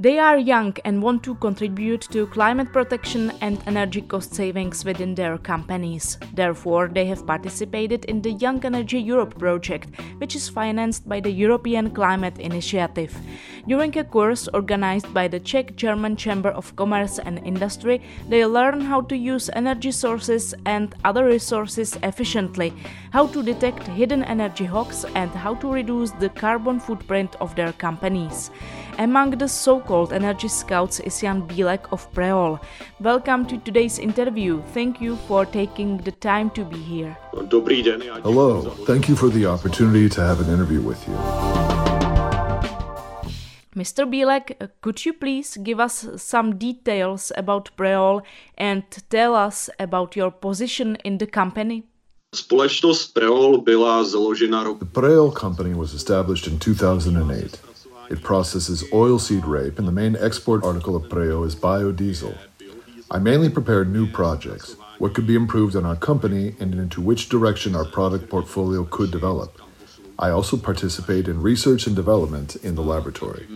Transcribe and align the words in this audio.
They 0.00 0.18
are 0.18 0.38
young 0.38 0.74
and 0.86 1.02
want 1.02 1.22
to 1.24 1.34
contribute 1.34 2.00
to 2.12 2.26
climate 2.28 2.72
protection 2.72 3.32
and 3.42 3.62
energy 3.66 4.00
cost 4.00 4.32
savings 4.32 4.82
within 4.82 5.14
their 5.14 5.36
companies. 5.36 6.16
Therefore, 6.32 6.88
they 6.88 7.04
have 7.04 7.26
participated 7.26 8.06
in 8.06 8.22
the 8.22 8.32
Young 8.32 8.64
Energy 8.64 8.98
Europe 8.98 9.38
project, 9.38 9.90
which 10.16 10.34
is 10.34 10.48
financed 10.48 11.06
by 11.06 11.20
the 11.20 11.30
European 11.30 11.90
Climate 11.90 12.38
Initiative. 12.38 13.14
During 13.68 13.98
a 13.98 14.04
course 14.04 14.48
organized 14.54 15.12
by 15.12 15.28
the 15.28 15.38
Czech 15.38 15.76
German 15.76 16.16
Chamber 16.16 16.48
of 16.48 16.74
Commerce 16.76 17.18
and 17.18 17.38
Industry, 17.44 18.00
they 18.26 18.46
learn 18.46 18.80
how 18.80 19.02
to 19.02 19.14
use 19.14 19.50
energy 19.52 19.90
sources 19.92 20.54
and 20.64 20.94
other 21.04 21.26
resources 21.26 21.98
efficiently, 22.02 22.72
how 23.10 23.26
to 23.26 23.42
detect 23.42 23.86
hidden 23.86 24.24
energy 24.24 24.64
hogs, 24.64 25.04
and 25.14 25.30
how 25.32 25.56
to 25.56 25.70
reduce 25.70 26.10
the 26.12 26.30
carbon 26.30 26.80
footprint 26.80 27.36
of 27.38 27.54
their 27.54 27.74
companies. 27.74 28.50
Among 29.00 29.30
the 29.30 29.48
so 29.48 29.80
called 29.80 30.12
energy 30.12 30.48
scouts 30.48 31.00
is 31.00 31.22
Jan 31.22 31.48
Bílek 31.48 31.90
of 31.90 32.12
Preol. 32.12 32.60
Welcome 33.00 33.46
to 33.46 33.56
today's 33.56 33.98
interview. 33.98 34.62
Thank 34.74 35.00
you 35.00 35.16
for 35.26 35.46
taking 35.46 35.96
the 36.04 36.12
time 36.12 36.50
to 36.50 36.64
be 36.66 36.76
here. 36.76 37.16
Hello, 37.32 38.60
thank 38.86 39.08
you 39.08 39.16
for 39.16 39.30
the 39.30 39.46
opportunity 39.46 40.10
to 40.10 40.20
have 40.20 40.46
an 40.46 40.52
interview 40.52 40.82
with 40.82 41.08
you. 41.08 41.14
Mr. 43.74 44.04
Bílek, 44.04 44.56
uh, 44.60 44.66
could 44.82 45.06
you 45.06 45.14
please 45.14 45.56
give 45.56 45.80
us 45.80 46.06
some 46.18 46.58
details 46.58 47.32
about 47.38 47.70
Preol 47.78 48.20
and 48.58 48.82
tell 49.08 49.34
us 49.34 49.70
about 49.78 50.14
your 50.14 50.30
position 50.30 50.96
in 51.04 51.16
the 51.16 51.26
company? 51.26 51.84
Společnost 52.34 53.14
Preol 53.14 53.60
byla 53.60 54.04
založena 54.04 54.64
The 54.78 54.84
Preol 54.84 55.30
company 55.30 55.74
was 55.74 55.94
established 55.94 56.52
in 56.52 56.58
2008. 56.58 57.69
It 58.10 58.22
processes 58.22 58.82
oilseed 58.90 59.46
rape, 59.46 59.78
and 59.78 59.86
the 59.86 59.92
main 59.92 60.16
export 60.16 60.64
article 60.64 60.96
of 60.96 61.04
Preol 61.04 61.46
is 61.46 61.54
biodiesel. 61.54 62.36
I 63.08 63.18
mainly 63.20 63.48
prepare 63.48 63.84
new 63.84 64.08
projects, 64.08 64.74
what 64.98 65.14
could 65.14 65.28
be 65.28 65.36
improved 65.36 65.76
in 65.76 65.86
our 65.86 65.94
company, 65.94 66.56
and 66.58 66.74
into 66.74 67.00
which 67.00 67.28
direction 67.28 67.76
our 67.76 67.84
product 67.84 68.28
portfolio 68.28 68.84
could 68.84 69.12
develop. 69.12 69.60
I 70.18 70.30
also 70.30 70.56
participate 70.56 71.28
in 71.28 71.40
research 71.40 71.86
and 71.86 71.94
development 71.94 72.56
in 72.56 72.74
the 72.74 72.82
laboratory. 72.82 73.46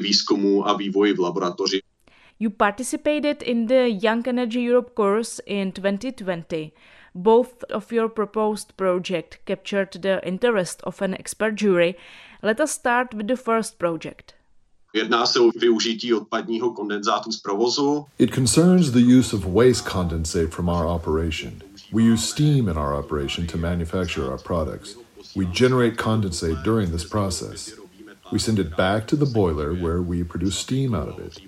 You 2.39 2.51
participated 2.51 3.43
in 3.43 3.67
the 3.67 3.91
Young 3.91 4.27
Energy 4.29 4.61
Europe 4.61 4.95
course 4.95 5.41
in 5.47 5.73
2020. 5.73 6.73
Both 7.13 7.65
of 7.65 7.91
your 7.91 8.09
proposed 8.09 8.77
projects 8.77 9.39
captured 9.47 9.93
the 9.93 10.27
interest 10.27 10.81
of 10.85 11.03
an 11.03 11.15
expert 11.15 11.57
jury. 11.57 11.97
Let 12.41 12.61
us 12.61 12.71
start 12.71 13.15
with 13.15 13.27
the 13.27 13.37
first 13.37 13.79
project. 13.79 14.35
Jedná 14.95 15.27
se 15.27 15.41
o 15.41 15.51
využití 15.61 16.15
odpadního 16.15 16.71
kondenzátu 16.71 17.33
z 17.33 17.41
provozu. 17.41 18.05
It 18.19 18.35
concerns 18.35 18.91
the 18.91 19.19
use 19.19 19.37
of 19.37 19.45
waste 19.45 19.91
condensate 19.91 20.47
from 20.47 20.69
our 20.69 20.87
operation. 20.87 21.53
We 21.93 22.03
use 22.03 22.27
steam 22.27 22.69
in 22.69 22.77
our 22.77 22.95
operation 22.95 23.47
to 23.47 23.59
manufacture 23.59 24.31
our 24.31 24.39
products. 24.39 24.97
We 25.37 25.47
generate 25.47 25.97
condensate 25.97 26.63
during 26.63 26.91
this 26.91 27.05
process. 27.05 27.73
We 28.33 28.39
send 28.39 28.59
it 28.59 28.77
back 28.77 29.07
to 29.07 29.17
the 29.17 29.33
boiler 29.35 29.75
where 29.75 30.01
we 30.01 30.25
produce 30.25 30.57
steam 30.59 30.95
out 30.95 31.09
of 31.09 31.19
it. 31.19 31.41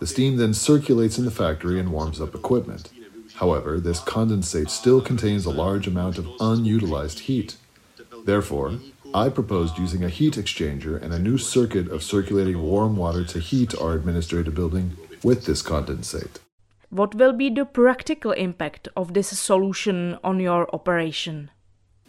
The 0.00 0.06
steam 0.06 0.36
then 0.36 0.54
circulates 0.54 1.18
in 1.18 1.24
the 1.24 1.30
factory 1.30 1.80
and 1.80 1.88
warms 1.88 2.20
up 2.20 2.34
equipment. 2.34 2.90
However, 3.34 3.80
this 3.80 4.00
condensate 4.00 4.68
still 4.68 5.00
contains 5.00 5.46
a 5.46 5.50
large 5.50 5.86
amount 5.86 6.18
of 6.18 6.26
unutilized 6.40 7.20
heat. 7.20 7.56
Therefore, 8.24 8.78
I 9.14 9.28
proposed 9.28 9.76
using 9.76 10.02
a 10.02 10.08
heat 10.08 10.34
exchanger 10.34 11.00
and 11.00 11.12
a 11.12 11.18
new 11.18 11.36
circuit 11.36 11.90
of 11.90 12.02
circulating 12.02 12.62
warm 12.62 12.96
water 12.96 13.24
to 13.24 13.40
heat 13.40 13.78
our 13.78 13.92
administrative 13.92 14.54
building 14.54 14.96
with 15.22 15.44
this 15.44 15.62
condensate. 15.62 16.38
What 16.88 17.14
will 17.14 17.34
be 17.34 17.50
the 17.50 17.66
practical 17.66 18.32
impact 18.32 18.88
of 18.96 19.12
this 19.12 19.38
solution 19.38 20.18
on 20.24 20.40
your 20.40 20.66
operation? 20.74 21.50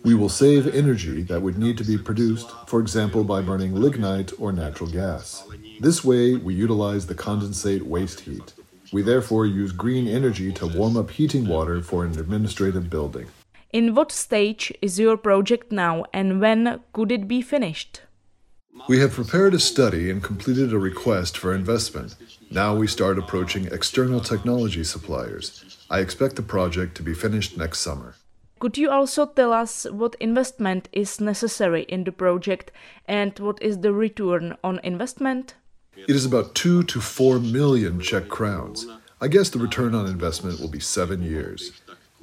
We 0.04 0.16
will 0.16 0.30
save 0.30 0.74
energy 0.74 1.24
that 1.24 1.42
would 1.42 1.58
need 1.58 1.78
to 1.80 1.84
be 1.84 1.98
produced, 1.98 2.50
for 2.68 2.80
example, 2.80 3.26
by 3.26 3.42
burning 3.42 3.76
lignite 3.76 4.32
or 4.40 4.54
natural 4.54 4.90
gas. 4.90 5.44
This 5.82 6.06
way, 6.06 6.36
we 6.36 6.54
utilize 6.54 7.08
the 7.08 7.16
condensate 7.16 7.82
waste 7.82 8.22
heat. 8.22 8.54
We 8.94 9.02
therefore 9.02 9.46
use 9.46 9.74
green 9.74 10.08
energy 10.08 10.54
to 10.54 10.68
warm 10.68 10.96
up 10.96 11.12
heating 11.12 11.48
water 11.48 11.82
for 11.82 12.06
an 12.06 12.18
administrative 12.18 12.90
building. 12.90 13.28
In 13.74 13.96
what 13.96 14.12
stage 14.12 14.72
is 14.84 15.00
your 15.00 15.18
project 15.18 15.72
now 15.72 16.06
and 16.14 16.40
when 16.40 16.82
could 16.94 17.12
it 17.12 17.28
be 17.28 17.42
finished? 17.42 18.02
We 18.88 19.00
have 19.00 19.14
prepared 19.14 19.56
a 19.56 19.60
study 19.60 20.12
and 20.12 20.22
completed 20.22 20.72
a 20.72 20.78
request 20.78 21.40
for 21.40 21.56
investment. 21.56 22.16
Now 22.52 22.76
we 22.76 22.86
start 22.86 23.18
approaching 23.18 23.66
external 23.66 24.20
technology 24.20 24.84
suppliers. 24.84 25.86
I 25.90 26.02
expect 26.02 26.36
the 26.36 26.44
project 26.44 26.96
to 26.98 27.04
be 27.04 27.16
finished 27.16 27.58
next 27.58 27.80
summer. 27.80 28.14
Could 28.60 28.78
you 28.78 28.92
also 28.92 29.26
tell 29.26 29.52
us 29.52 29.88
what 29.90 30.18
investment 30.20 30.88
is 30.92 31.20
necessary 31.20 31.82
in 31.90 32.04
the 32.04 32.12
project 32.12 32.72
and 33.08 33.38
what 33.40 33.60
is 33.60 33.80
the 33.80 33.92
return 33.92 34.56
on 34.64 34.82
investment? 34.84 35.56
It 35.98 36.16
is 36.16 36.28
about 36.28 36.54
2 36.54 36.84
to 36.84 37.02
4 37.02 37.40
million 37.40 38.00
Czech 38.00 38.28
crowns. 38.28 38.86
I 39.20 39.30
guess 39.30 39.50
the 39.50 39.58
return 39.58 39.96
on 39.96 40.06
investment 40.06 40.60
will 40.60 40.70
be 40.70 40.80
7 40.80 41.24
years. 41.24 41.72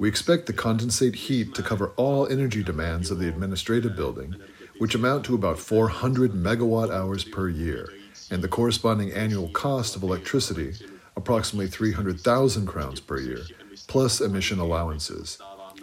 We 0.01 0.07
expect 0.07 0.47
the 0.47 0.53
condensate 0.53 1.13
heat 1.13 1.53
to 1.53 1.61
cover 1.61 1.91
all 1.95 2.25
energy 2.25 2.63
demands 2.63 3.11
of 3.11 3.19
the 3.19 3.29
administrative 3.29 3.95
building, 3.95 4.35
which 4.79 4.95
amount 4.95 5.25
to 5.25 5.35
about 5.35 5.59
400 5.59 6.31
megawatt 6.31 6.91
hours 6.91 7.23
per 7.23 7.49
year, 7.49 7.87
and 8.31 8.41
the 8.41 8.47
corresponding 8.47 9.11
annual 9.11 9.49
cost 9.49 9.95
of 9.95 10.01
electricity, 10.01 10.73
approximately 11.15 11.67
300,000 11.67 12.65
crowns 12.65 12.99
per 12.99 13.19
year, 13.19 13.43
plus 13.85 14.21
emission 14.21 14.57
allowances. 14.57 15.37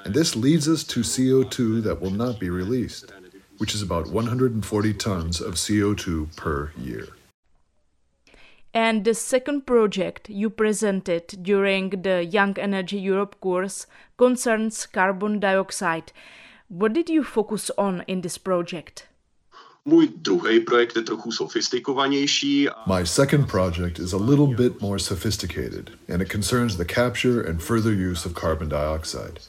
And 0.05 0.13
this 0.13 0.35
leads 0.35 0.69
us 0.69 0.83
to 0.83 1.03
CO2 1.03 1.85
that 1.85 2.01
will 2.01 2.11
not 2.11 2.41
be 2.41 2.51
released, 2.51 3.13
which 3.59 3.73
is 3.73 3.83
about 3.83 4.11
140 4.11 4.95
tons 4.95 5.41
of 5.41 5.55
CO2 5.55 6.35
per 6.35 6.73
year. 6.77 7.07
And 8.87 9.05
the 9.05 9.15
second 9.15 9.67
project 9.67 10.31
you 10.31 10.51
presented 10.51 11.43
during 11.43 11.91
the 11.91 12.25
Young 12.25 12.57
Energy 12.57 13.01
Europe 13.01 13.35
course 13.41 13.89
concerns 14.17 14.87
carbon 14.87 15.41
dioxide. 15.41 16.13
What 16.69 16.93
did 16.93 17.11
you 17.11 17.25
focus 17.25 17.73
on 17.77 18.05
in 18.07 18.21
this 18.21 18.39
project? 18.39 19.09
My 22.87 23.03
second 23.03 23.49
project 23.49 23.99
is 23.99 24.13
a 24.13 24.25
little 24.31 24.55
bit 24.63 24.81
more 24.81 25.01
sophisticated, 25.01 25.99
and 26.07 26.23
it 26.23 26.29
concerns 26.29 26.77
the 26.77 26.85
capture 26.85 27.43
and 27.43 27.61
further 27.61 27.93
use 27.93 28.25
of 28.25 28.35
carbon 28.35 28.69
dioxide. 28.69 29.41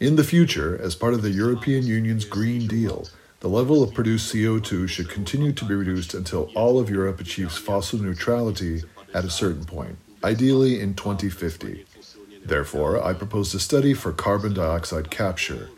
In 0.00 0.14
the 0.14 0.22
future, 0.34 0.80
as 0.80 0.94
part 0.94 1.14
of 1.14 1.22
the 1.22 1.30
European 1.30 1.84
Union's 1.84 2.24
Green 2.24 2.68
Deal, 2.68 3.08
the 3.44 3.50
level 3.50 3.82
of 3.82 3.92
produced 3.92 4.34
CO2 4.34 4.88
should 4.88 5.10
continue 5.10 5.52
to 5.52 5.66
be 5.66 5.74
reduced 5.74 6.14
until 6.14 6.50
all 6.54 6.78
of 6.78 6.88
Europe 6.88 7.20
achieves 7.20 7.58
fossil 7.58 7.98
neutrality 7.98 8.82
at 9.12 9.26
a 9.26 9.28
certain 9.28 9.66
point, 9.66 9.98
ideally 10.24 10.80
in 10.80 10.94
2050. 10.94 11.84
Therefore, 12.42 13.04
I 13.04 13.12
proposed 13.12 13.54
a 13.54 13.58
study 13.58 13.92
for 13.92 14.12
carbon 14.12 14.54
dioxide 14.54 15.10
capture. 15.10 15.68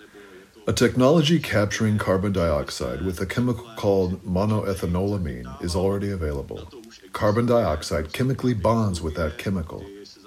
A 0.69 0.72
technology 0.72 1.41
capturing 1.41 1.99
carbon 1.99 2.32
dioxide 2.32 3.03
with 3.03 3.21
a 3.21 3.27
chemical 3.27 3.69
called 3.75 4.25
monoethanolamine 4.25 5.60
is 5.60 5.75
already 5.75 6.12
available. 6.12 6.71
Carbon 7.12 7.47
dioxide 7.47 8.12
chemically 8.12 8.54
bonds 8.54 9.03
with 9.03 9.16
that 9.16 9.38
chemical. 9.38 9.84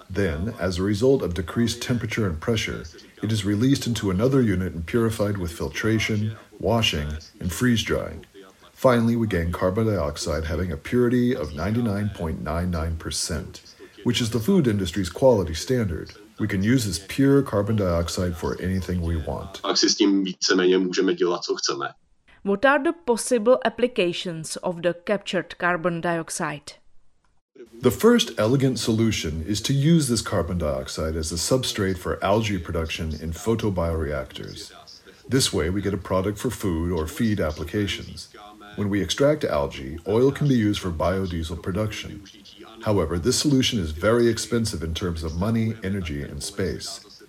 Then, 0.10 0.56
as 0.60 0.78
a 0.78 0.84
result 0.84 1.22
of 1.22 1.36
decreased 1.36 1.82
temperature 1.82 2.28
and 2.28 2.42
pressure, 2.42 2.84
it 3.22 3.32
is 3.32 3.46
released 3.46 3.86
into 3.88 4.12
another 4.12 4.42
unit 4.42 4.74
and 4.74 4.86
purified 4.86 5.38
with 5.38 5.52
filtration, 5.52 6.38
washing, 6.60 7.10
and 7.40 7.52
freeze 7.52 7.84
drying. 7.84 8.26
Finally, 8.74 9.18
we 9.18 9.28
gain 9.28 9.52
carbon 9.52 9.88
dioxide 9.88 10.46
having 10.46 10.72
a 10.72 10.78
purity 10.78 11.36
of 11.36 11.50
99.99%, 11.50 13.74
which 14.04 14.22
is 14.22 14.30
the 14.30 14.40
food 14.40 14.68
industry's 14.68 15.10
quality 15.10 15.54
standard. 15.54 16.14
We 16.40 16.48
can 16.48 16.64
use 16.64 16.86
this 16.86 17.06
pure 17.10 17.42
carbon 17.42 17.76
dioxide 17.76 18.38
for 18.38 18.56
anything 18.62 19.02
we 19.02 19.18
want. 19.18 19.60
What 22.44 22.66
are 22.66 22.82
the 22.82 22.94
possible 22.94 23.60
applications 23.66 24.56
of 24.58 24.82
the 24.82 24.94
captured 24.94 25.58
carbon 25.58 26.00
dioxide? 26.00 26.74
The 27.82 27.92
first 27.92 28.32
elegant 28.38 28.80
solution 28.80 29.44
is 29.44 29.62
to 29.62 29.74
use 29.74 30.08
this 30.08 30.22
carbon 30.22 30.58
dioxide 30.58 31.16
as 31.16 31.32
a 31.32 31.36
substrate 31.36 31.98
for 31.98 32.24
algae 32.24 32.58
production 32.58 33.10
in 33.22 33.32
photobioreactors. 33.32 34.72
This 35.28 35.52
way, 35.52 35.70
we 35.70 35.82
get 35.82 35.94
a 35.94 35.98
product 35.98 36.38
for 36.38 36.50
food 36.50 36.92
or 36.92 37.08
feed 37.08 37.40
applications. 37.40 38.30
When 38.76 38.90
we 38.90 39.02
extract 39.02 39.44
algae, 39.44 40.00
oil 40.08 40.32
can 40.32 40.48
be 40.48 40.56
used 40.56 40.80
for 40.80 40.90
biodiesel 40.90 41.62
production. 41.62 42.24
However, 42.84 43.20
this 43.20 43.40
solution 43.40 43.80
is 43.80 43.92
very 43.92 44.28
expensive 44.28 44.84
in 44.84 44.94
terms 44.94 45.24
of 45.24 45.36
money, 45.36 45.76
energy, 45.84 46.22
and 46.22 46.42
space. 46.42 47.24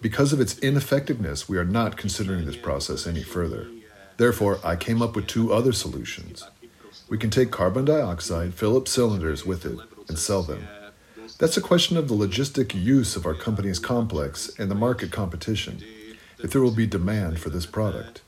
Because 0.00 0.32
of 0.32 0.40
its 0.40 0.58
ineffectiveness, 0.58 1.48
we 1.48 1.58
are 1.58 1.64
not 1.64 1.96
considering 1.96 2.46
this 2.46 2.56
process 2.56 3.06
any 3.06 3.22
further. 3.22 3.68
Therefore, 4.16 4.60
I 4.64 4.76
came 4.76 5.02
up 5.02 5.16
with 5.16 5.26
two 5.26 5.52
other 5.52 5.72
solutions. 5.72 6.46
We 7.08 7.18
can 7.18 7.30
take 7.30 7.50
carbon 7.50 7.84
dioxide, 7.84 8.54
fill 8.54 8.76
up 8.76 8.88
cylinders 8.88 9.44
with 9.44 9.66
it, 9.66 9.78
and 10.08 10.18
sell 10.18 10.42
them. 10.42 10.66
That's 11.38 11.56
a 11.56 11.62
question 11.62 11.96
of 11.96 12.08
the 12.08 12.14
logistic 12.14 12.74
use 12.74 13.16
of 13.16 13.26
our 13.26 13.34
company's 13.34 13.78
complex 13.78 14.50
and 14.58 14.70
the 14.70 14.74
market 14.74 15.10
competition, 15.10 15.82
if 16.42 16.50
there 16.50 16.62
will 16.62 16.74
be 16.74 16.86
demand 16.86 17.40
for 17.40 17.50
this 17.50 17.66
product. 17.66 18.22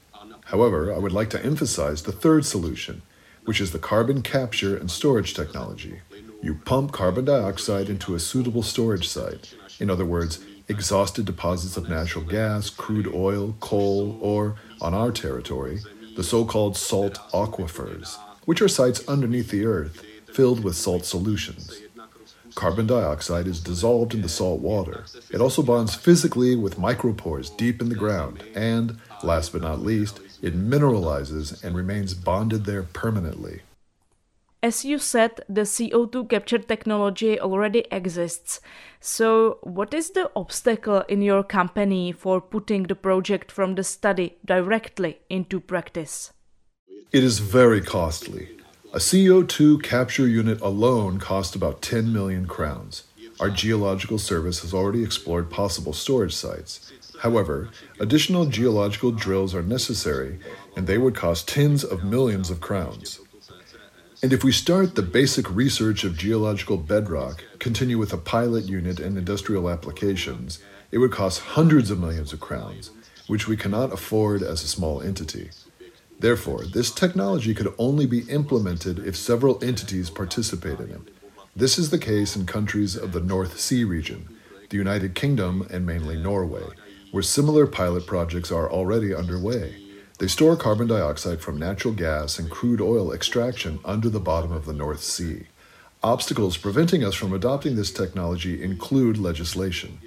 However, 0.46 0.92
I 0.92 0.98
would 0.98 1.12
like 1.12 1.30
to 1.30 1.44
emphasize 1.44 2.02
the 2.02 2.12
third 2.12 2.44
solution, 2.44 3.02
which 3.44 3.60
is 3.60 3.72
the 3.72 3.78
carbon 3.78 4.22
capture 4.22 4.76
and 4.76 4.90
storage 4.90 5.34
technology. 5.34 6.00
You 6.42 6.60
pump 6.64 6.92
carbon 6.92 7.24
dioxide 7.24 7.88
into 7.88 8.14
a 8.14 8.20
suitable 8.20 8.62
storage 8.62 9.08
site, 9.08 9.54
in 9.80 9.88
other 9.88 10.04
words, 10.04 10.44
exhausted 10.68 11.24
deposits 11.24 11.76
of 11.76 11.88
natural 11.88 12.24
gas, 12.24 12.70
crude 12.70 13.08
oil, 13.12 13.56
coal, 13.60 14.18
or, 14.20 14.56
on 14.80 14.94
our 14.94 15.12
territory, 15.12 15.80
the 16.16 16.24
so 16.24 16.44
called 16.44 16.76
salt 16.76 17.14
aquifers, 17.32 18.18
which 18.46 18.62
are 18.62 18.68
sites 18.68 19.06
underneath 19.06 19.50
the 19.50 19.66
earth 19.66 20.02
filled 20.32 20.64
with 20.64 20.76
salt 20.76 21.04
solutions. 21.04 21.82
Carbon 22.54 22.86
dioxide 22.86 23.46
is 23.46 23.60
dissolved 23.60 24.14
in 24.14 24.22
the 24.22 24.28
salt 24.30 24.60
water. 24.60 25.04
It 25.30 25.42
also 25.42 25.62
bonds 25.62 25.94
physically 25.94 26.56
with 26.56 26.78
micropores 26.78 27.54
deep 27.54 27.82
in 27.82 27.90
the 27.90 27.94
ground, 27.94 28.42
and, 28.54 28.98
last 29.22 29.52
but 29.52 29.60
not 29.60 29.80
least, 29.80 30.20
it 30.40 30.58
mineralizes 30.58 31.62
and 31.62 31.76
remains 31.76 32.14
bonded 32.14 32.64
there 32.64 32.82
permanently. 32.82 33.60
As 34.62 34.84
you 34.84 34.98
said, 34.98 35.42
the 35.48 35.62
CO2 35.62 36.28
capture 36.30 36.58
technology 36.58 37.38
already 37.38 37.84
exists. 37.92 38.60
So, 39.00 39.58
what 39.62 39.92
is 39.92 40.10
the 40.10 40.30
obstacle 40.34 41.02
in 41.08 41.20
your 41.22 41.44
company 41.44 42.10
for 42.10 42.40
putting 42.40 42.84
the 42.84 42.94
project 42.94 43.52
from 43.52 43.74
the 43.74 43.84
study 43.84 44.38
directly 44.44 45.18
into 45.28 45.60
practice? 45.60 46.32
It 47.12 47.24
is 47.24 47.38
very 47.38 47.80
costly. 47.80 48.48
A 48.92 48.98
CO2 48.98 49.82
capture 49.82 50.26
unit 50.26 50.60
alone 50.60 51.18
costs 51.18 51.54
about 51.54 51.80
10 51.80 52.12
million 52.12 52.46
crowns. 52.46 53.04
Our 53.40 53.48
geological 53.48 54.18
service 54.18 54.60
has 54.60 54.74
already 54.74 55.02
explored 55.02 55.50
possible 55.50 55.92
storage 55.92 56.34
sites. 56.34 56.92
However, 57.20 57.70
additional 58.00 58.46
geological 58.46 59.12
drills 59.12 59.54
are 59.54 59.62
necessary, 59.62 60.38
and 60.76 60.86
they 60.86 60.98
would 60.98 61.14
cost 61.14 61.48
tens 61.48 61.84
of 61.84 62.04
millions 62.04 62.50
of 62.50 62.60
crowns. 62.60 63.20
And 64.22 64.32
if 64.32 64.42
we 64.42 64.52
start 64.52 64.94
the 64.94 65.02
basic 65.02 65.50
research 65.50 66.04
of 66.04 66.18
geological 66.18 66.76
bedrock, 66.76 67.44
continue 67.58 67.98
with 67.98 68.12
a 68.12 68.18
pilot 68.18 68.64
unit 68.64 69.00
and 69.00 69.16
industrial 69.16 69.70
applications, 69.70 70.58
it 70.90 70.98
would 70.98 71.12
cost 71.12 71.40
hundreds 71.40 71.90
of 71.90 72.00
millions 72.00 72.32
of 72.32 72.40
crowns, 72.40 72.90
which 73.26 73.46
we 73.46 73.56
cannot 73.56 73.92
afford 73.92 74.42
as 74.42 74.62
a 74.62 74.68
small 74.68 75.00
entity. 75.00 75.50
Therefore, 76.18 76.64
this 76.64 76.90
technology 76.90 77.54
could 77.54 77.74
only 77.78 78.06
be 78.06 78.20
implemented 78.30 78.98
if 78.98 79.16
several 79.16 79.62
entities 79.62 80.08
participate 80.08 80.80
in 80.80 80.90
it. 80.90 81.00
This 81.54 81.78
is 81.78 81.90
the 81.90 81.98
case 81.98 82.36
in 82.36 82.46
countries 82.46 82.96
of 82.96 83.12
the 83.12 83.20
North 83.20 83.58
Sea 83.60 83.84
region, 83.84 84.28
the 84.70 84.76
United 84.76 85.14
Kingdom, 85.14 85.66
and 85.70 85.84
mainly 85.84 86.16
Norway, 86.16 86.64
where 87.12 87.22
similar 87.22 87.66
pilot 87.66 88.06
projects 88.06 88.50
are 88.50 88.70
already 88.70 89.14
underway. 89.14 89.76
They 90.18 90.28
store 90.28 90.56
carbon 90.56 90.86
dioxide 90.86 91.40
from 91.40 91.58
natural 91.58 91.92
gas 91.92 92.38
and 92.38 92.50
crude 92.50 92.80
oil 92.80 93.12
extraction 93.12 93.78
under 93.84 94.08
the 94.08 94.20
bottom 94.20 94.52
of 94.52 94.64
the 94.64 94.72
North 94.72 95.02
Sea. 95.02 95.46
Obstacles 96.02 96.56
preventing 96.56 97.04
us 97.04 97.14
from 97.14 97.32
adopting 97.32 97.76
this 97.76 97.90
technology 97.90 98.62
include 98.62 99.18
legislation. 99.18 99.98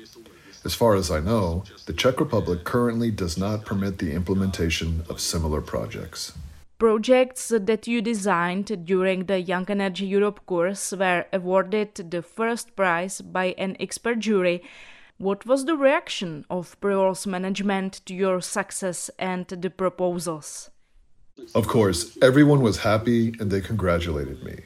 As 0.65 0.73
far 0.73 0.95
as 0.95 1.09
I 1.09 1.19
know, 1.19 1.63
the 1.85 1.93
Czech 1.93 2.19
Republic 2.19 2.63
currently 2.63 3.11
does 3.11 3.37
not 3.37 3.65
permit 3.65 3.97
the 3.97 4.13
implementation 4.13 5.03
of 5.09 5.19
similar 5.19 5.61
projects. 5.61 6.33
Projects 6.77 7.49
that 7.49 7.87
you 7.87 8.01
designed 8.01 8.85
during 8.85 9.25
the 9.25 9.39
Young 9.39 9.65
Energy 9.69 10.05
Europe 10.05 10.45
course 10.45 10.93
were 10.93 11.25
awarded 11.33 11.95
the 11.95 12.21
first 12.21 12.75
prize 12.75 13.21
by 13.21 13.55
an 13.57 13.75
expert 13.79 14.19
jury 14.19 14.63
what 15.19 15.45
was 15.45 15.65
the 15.65 15.75
reaction 15.75 16.45
of 16.49 16.79
Preol's 16.79 17.27
management 17.27 17.99
to 18.05 18.15
your 18.15 18.39
success 18.39 19.11
and 19.19 19.45
the 19.45 19.69
proposals? 19.69 20.69
Of 21.53 21.67
course, 21.67 22.17
everyone 22.21 22.61
was 22.61 22.77
happy 22.77 23.33
and 23.37 23.51
they 23.51 23.59
congratulated 23.59 24.41
me. 24.45 24.61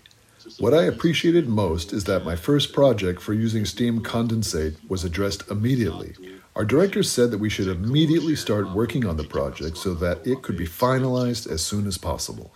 What 0.59 0.73
I 0.73 0.83
appreciated 0.83 1.47
most 1.47 1.93
is 1.93 2.03
that 2.05 2.25
my 2.25 2.35
first 2.35 2.73
project 2.73 3.21
for 3.21 3.33
using 3.33 3.65
steam 3.65 4.01
condensate 4.01 4.75
was 4.89 5.03
addressed 5.03 5.49
immediately. 5.49 6.15
Our 6.55 6.65
director 6.65 7.03
said 7.03 7.31
that 7.31 7.39
we 7.39 7.49
should 7.49 7.67
immediately 7.67 8.35
start 8.35 8.71
working 8.71 9.05
on 9.05 9.17
the 9.17 9.23
project 9.23 9.77
so 9.77 9.93
that 9.95 10.25
it 10.27 10.41
could 10.41 10.57
be 10.57 10.67
finalized 10.67 11.49
as 11.49 11.65
soon 11.65 11.87
as 11.87 11.97
possible. 11.97 12.53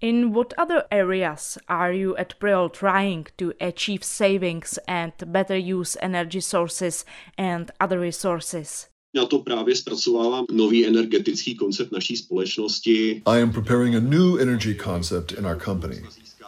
In 0.00 0.32
what 0.32 0.52
other 0.58 0.84
areas 0.90 1.56
are 1.68 1.92
you 1.92 2.16
at 2.16 2.38
Preol 2.38 2.72
trying 2.72 3.26
to 3.38 3.54
achieve 3.60 4.04
savings 4.04 4.78
and 4.86 5.12
better 5.26 5.56
use 5.56 5.96
energy 6.00 6.40
sources 6.40 7.04
and 7.38 7.70
other 7.80 8.00
resources? 8.00 8.88
Na 9.14 9.26
to 9.26 9.38
právě 9.38 9.76
zpracovávám 9.76 10.44
nový 10.52 10.86
energetický 10.86 11.54
koncept 11.54 11.92
naší 11.92 12.16
společnosti. 12.16 13.22
I 13.26 13.42
am 13.42 13.52
preparing 13.52 13.94
a 13.94 14.00
new 14.00 14.38
energy 14.38 14.74
concept 14.74 15.32
in 15.32 15.46
our 15.46 15.56
company. 15.56 16.02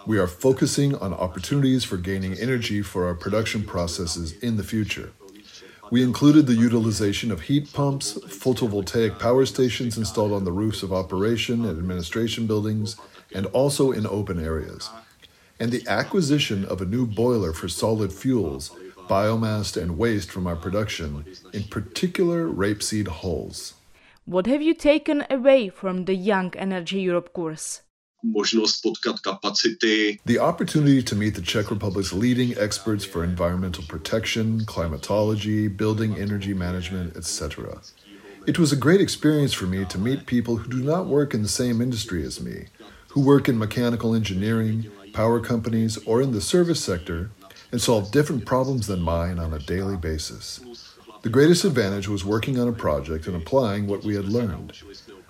We 0.07 0.19
are 0.19 0.27
focusing 0.27 0.95
on 0.95 1.13
opportunities 1.15 1.85
for 1.85 1.99
gaining 1.99 2.41
energy 2.41 2.83
for 2.83 3.05
our 3.05 3.15
production 3.15 3.63
processes 3.65 4.33
in 4.43 4.57
the 4.57 4.63
future. 4.63 5.13
We 5.91 6.03
included 6.03 6.47
the 6.47 6.55
utilization 6.55 7.33
of 7.33 7.41
heat 7.41 7.73
pumps, 7.73 8.19
photovoltaic 8.29 9.19
power 9.19 9.47
stations 9.47 9.97
installed 9.97 10.33
on 10.33 10.45
the 10.45 10.53
roofs 10.53 10.83
of 10.83 10.93
operation 10.93 11.65
and 11.65 11.79
administration 11.79 12.47
buildings, 12.47 12.97
and 13.35 13.47
also 13.47 13.93
in 13.93 14.07
open 14.07 14.45
areas, 14.45 14.91
and 15.61 15.71
the 15.71 15.85
acquisition 15.87 16.65
of 16.65 16.81
a 16.81 16.85
new 16.85 17.07
boiler 17.07 17.53
for 17.53 17.69
solid 17.69 18.13
fuels, 18.13 18.71
biomass, 19.08 19.81
and 19.81 19.99
waste 19.99 20.31
from 20.31 20.47
our 20.47 20.56
production, 20.56 21.25
in 21.53 21.64
particular 21.64 22.49
rapeseed 22.49 23.08
hulls. 23.08 23.75
What 24.25 24.47
have 24.47 24.62
you 24.62 24.75
taken 24.75 25.25
away 25.31 25.69
from 25.69 26.05
the 26.05 26.14
Young 26.14 26.55
Energy 26.56 27.00
Europe 27.00 27.32
course? 27.32 27.82
The 30.25 30.38
opportunity 30.41 31.03
to 31.03 31.14
meet 31.14 31.35
the 31.37 31.43
Czech 31.43 31.70
Republic's 31.70 32.12
leading 32.12 32.58
experts 32.58 33.05
for 33.05 33.23
environmental 33.23 33.85
protection, 33.85 34.64
climatology, 34.64 35.69
building 35.69 36.17
energy 36.17 36.53
management, 36.53 37.17
etc. 37.17 37.81
It 38.47 38.58
was 38.58 38.73
a 38.73 38.76
great 38.76 39.00
experience 39.00 39.53
for 39.53 39.67
me 39.67 39.85
to 39.85 39.99
meet 39.99 40.26
people 40.26 40.56
who 40.56 40.69
do 40.69 40.82
not 40.82 41.06
work 41.06 41.35
in 41.35 41.43
the 41.43 41.49
same 41.49 41.81
industry 41.81 42.25
as 42.25 42.41
me, 42.41 42.67
who 43.08 43.20
work 43.20 43.49
in 43.49 43.58
mechanical 43.58 44.14
engineering, 44.14 44.91
power 45.12 45.41
companies, 45.41 45.97
or 46.06 46.20
in 46.20 46.32
the 46.32 46.41
service 46.41 46.82
sector 46.82 47.31
and 47.73 47.81
solve 47.81 48.11
different 48.11 48.45
problems 48.45 48.87
than 48.87 49.01
mine 49.01 49.39
on 49.39 49.53
a 49.53 49.58
daily 49.58 49.96
basis. 49.96 50.61
The 51.23 51.29
greatest 51.29 51.65
advantage 51.65 52.08
was 52.08 52.25
working 52.25 52.58
on 52.58 52.69
a 52.69 52.73
project 52.73 53.27
and 53.27 53.35
applying 53.35 53.87
what 53.87 54.05
we 54.05 54.15
had 54.15 54.27
learned. 54.27 54.73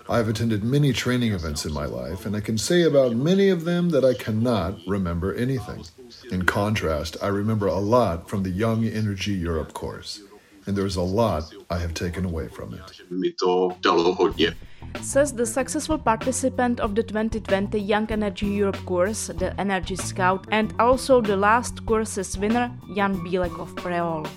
I 0.09 0.17
have 0.17 0.29
attended 0.29 0.63
many 0.63 0.93
training 0.93 1.33
events 1.33 1.65
in 1.65 1.73
my 1.73 1.85
life, 1.85 2.25
and 2.25 2.35
I 2.35 2.39
can 2.39 2.57
say 2.57 2.83
about 2.83 3.15
many 3.15 3.49
of 3.49 3.65
them 3.65 3.89
that 3.89 4.05
I 4.05 4.13
cannot 4.13 4.77
remember 4.87 5.33
anything. 5.33 5.83
In 6.31 6.45
contrast, 6.45 7.17
I 7.21 7.27
remember 7.27 7.67
a 7.67 7.79
lot 7.79 8.29
from 8.29 8.43
the 8.43 8.49
Young 8.49 8.85
Energy 8.85 9.33
Europe 9.33 9.73
course, 9.73 10.21
and 10.67 10.77
there 10.77 10.85
is 10.85 10.97
a 10.97 11.01
lot 11.01 11.51
I 11.69 11.77
have 11.79 11.93
taken 11.93 12.25
away 12.25 12.47
from 12.49 12.73
it 12.73 12.81
says 15.01 15.33
the 15.33 15.45
successful 15.45 15.97
participant 15.97 16.79
of 16.79 16.95
the 16.95 17.03
2020 17.03 17.79
Young 17.79 18.11
Energy 18.11 18.47
Europe 18.47 18.83
course, 18.85 19.27
the 19.27 19.59
Energy 19.59 19.95
Scout, 19.95 20.45
and 20.51 20.73
also 20.79 21.21
the 21.21 21.37
last 21.37 21.85
course's 21.85 22.37
winner, 22.37 22.71
Jan 22.95 23.15
Bílek 23.17 23.59
of 23.59 23.73
Preol. 23.75 24.27